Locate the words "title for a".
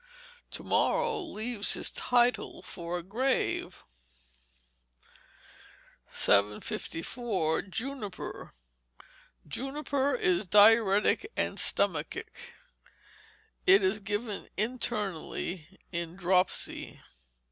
1.91-3.03